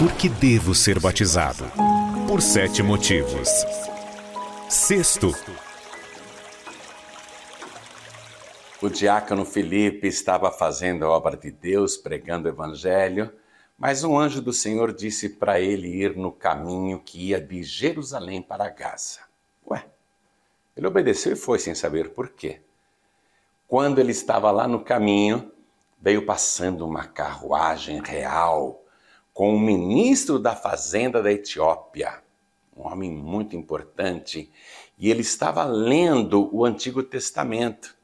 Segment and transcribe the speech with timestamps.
[0.00, 1.66] Por que devo ser batizado?
[2.26, 3.50] Por sete motivos.
[4.66, 5.30] Sexto,
[8.80, 13.30] O diácono Felipe estava fazendo a obra de Deus, pregando o evangelho,
[13.76, 18.40] mas um anjo do Senhor disse para ele ir no caminho que ia de Jerusalém
[18.40, 19.20] para Gaza.
[19.66, 19.84] Ué,
[20.74, 22.62] ele obedeceu e foi sem saber por quê.
[23.68, 25.52] Quando ele estava lá no caminho,
[26.00, 28.80] veio passando uma carruagem real
[29.32, 32.22] com o ministro da fazenda da Etiópia,
[32.76, 34.50] um homem muito importante,
[34.98, 37.96] e ele estava lendo o Antigo Testamento.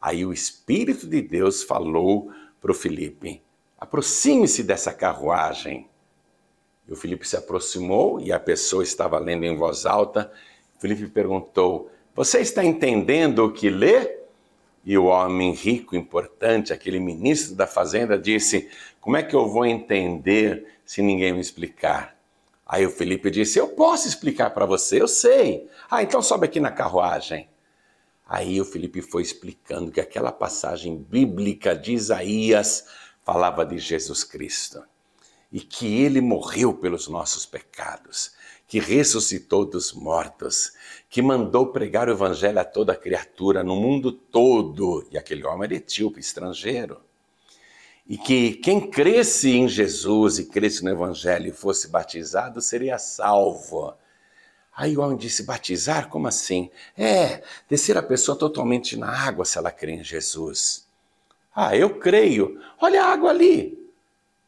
[0.00, 3.42] Aí o Espírito de Deus falou para o Felipe:
[3.78, 5.88] aproxime-se dessa carruagem.
[6.86, 10.32] E o Felipe se aproximou e a pessoa estava lendo em voz alta.
[10.78, 14.17] Felipe perguntou: Você está entendendo o que lê?
[14.88, 18.70] E o homem rico, importante, aquele ministro da fazenda, disse:
[19.02, 22.16] Como é que eu vou entender se ninguém me explicar?
[22.66, 25.68] Aí o Felipe disse: Eu posso explicar para você, eu sei.
[25.90, 27.50] Ah, então sobe aqui na carruagem.
[28.26, 32.86] Aí o Felipe foi explicando que aquela passagem bíblica de Isaías
[33.22, 34.82] falava de Jesus Cristo
[35.52, 38.32] e que ele morreu pelos nossos pecados,
[38.68, 40.74] que ressuscitou dos mortos,
[41.08, 45.76] que mandou pregar o evangelho a toda criatura no mundo todo, e aquele homem era
[45.76, 47.00] etíope, estrangeiro.
[48.06, 53.94] E que quem cresce em Jesus e cresce no evangelho e fosse batizado seria salvo.
[54.76, 56.08] Aí o homem disse: batizar?
[56.08, 56.70] Como assim?
[56.96, 60.86] É, descer a pessoa totalmente na água se ela crê em Jesus.
[61.54, 62.60] Ah, eu creio.
[62.80, 63.78] Olha a água ali.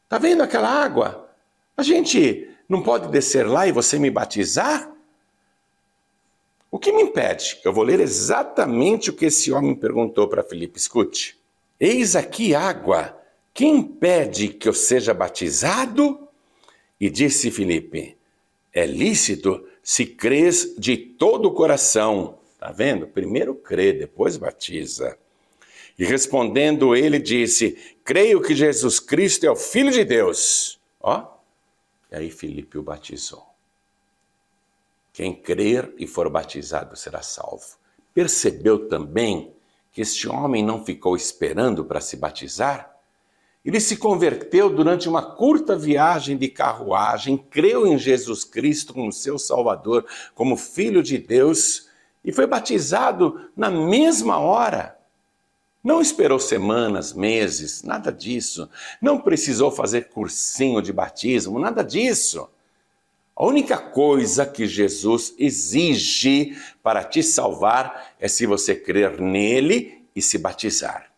[0.08, 1.30] Tá vendo aquela água?
[1.76, 4.94] A gente não pode descer lá e você me batizar?
[6.70, 7.58] O que me impede?
[7.64, 10.78] Eu vou ler exatamente o que esse homem perguntou para Filipe.
[10.78, 11.36] Escute.
[11.80, 13.18] Eis aqui água.
[13.52, 16.28] Quem impede que eu seja batizado?
[17.00, 18.16] E disse Filipe:
[18.72, 22.38] É lícito se crês de todo o coração.
[22.56, 23.08] Tá vendo?
[23.08, 25.18] Primeiro crê, depois batiza.
[25.98, 30.78] E respondendo ele disse: Creio que Jesus Cristo é o Filho de Deus.
[31.00, 31.39] Ó.
[32.10, 33.46] E aí Filipe o batizou.
[35.12, 37.76] Quem crer e for batizado será salvo.
[38.14, 39.52] Percebeu também
[39.92, 42.96] que este homem não ficou esperando para se batizar?
[43.64, 49.38] Ele se converteu durante uma curta viagem de carruagem, creu em Jesus Cristo como seu
[49.38, 51.88] Salvador, como Filho de Deus
[52.24, 54.98] e foi batizado na mesma hora.
[55.82, 58.68] Não esperou semanas, meses, nada disso.
[59.00, 62.48] Não precisou fazer cursinho de batismo, nada disso.
[63.34, 70.20] A única coisa que Jesus exige para te salvar é se você crer nele e
[70.20, 71.10] se batizar.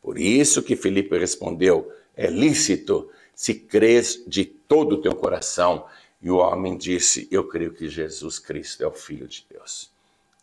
[0.00, 5.84] Por isso que Felipe respondeu: é lícito se crês de todo o teu coração.
[6.22, 9.90] E o homem disse: Eu creio que Jesus Cristo é o Filho de Deus.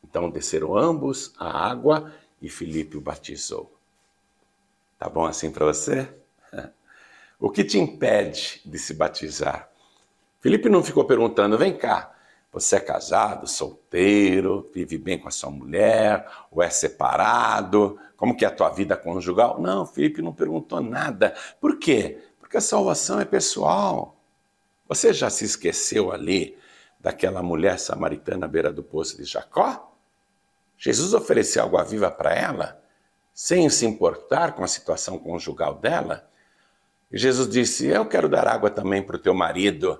[0.08, 2.14] Então desceram ambos a água
[2.46, 3.76] e Felipe o batizou.
[5.00, 6.08] Tá bom assim para você?
[7.38, 9.70] O que te impede de se batizar?
[10.40, 12.16] Felipe não ficou perguntando: vem cá,
[12.50, 18.00] você é casado, solteiro, vive bem com a sua mulher, ou é separado?
[18.16, 19.60] Como que é a tua vida conjugal?
[19.60, 21.36] Não, Felipe não perguntou nada.
[21.60, 22.20] Por quê?
[22.40, 24.16] Porque a salvação é pessoal.
[24.88, 26.58] Você já se esqueceu ali
[26.98, 29.95] daquela mulher samaritana à beira do poço de Jacó?
[30.78, 32.82] Jesus ofereceu água viva para ela,
[33.34, 36.30] sem se importar com a situação conjugal dela.
[37.12, 40.00] E Jesus disse: Eu quero dar água também para o teu marido.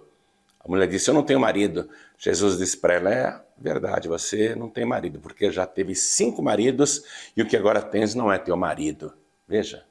[0.60, 1.90] A mulher disse: Eu não tenho marido.
[2.18, 7.04] Jesus disse para ela: É verdade, você não tem marido, porque já teve cinco maridos
[7.36, 9.14] e o que agora tens não é teu marido.
[9.48, 9.86] Veja,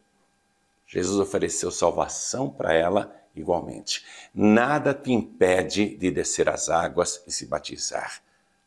[0.86, 4.04] Jesus ofereceu salvação para ela igualmente.
[4.34, 8.22] Nada te impede de descer as águas e se batizar.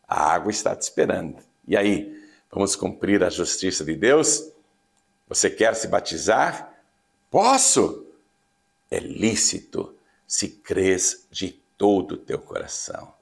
[0.07, 1.46] A água está te esperando.
[1.67, 2.17] E aí,
[2.49, 4.51] vamos cumprir a justiça de Deus?
[5.27, 6.73] Você quer se batizar?
[7.29, 8.05] Posso!
[8.89, 9.93] É lícito
[10.25, 13.13] se crês de todo o teu coração.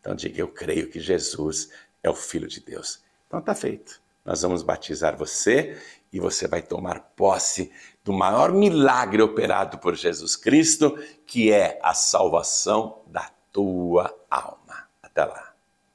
[0.00, 1.70] Então diga: Eu creio que Jesus
[2.02, 3.00] é o Filho de Deus.
[3.28, 4.00] Então está feito.
[4.24, 5.80] Nós vamos batizar você
[6.12, 7.72] e você vai tomar posse
[8.04, 10.96] do maior milagre operado por Jesus Cristo,
[11.26, 14.88] que é a salvação da tua alma.
[15.02, 15.51] Até lá.